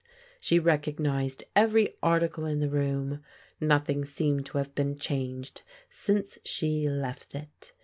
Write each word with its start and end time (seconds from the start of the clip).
She 0.39 0.57
recognized 0.57 1.43
every 1.55 1.95
article 2.01 2.43
in 2.45 2.59
the 2.59 2.71
room. 2.71 3.19
Nothing 3.59 4.03
seemed 4.03 4.47
to 4.47 4.57
have 4.57 4.73
been 4.73 4.97
changed 4.97 5.61
since 5.91 6.39
she 6.43 6.89
left 6.89 7.35
it. 7.35 7.73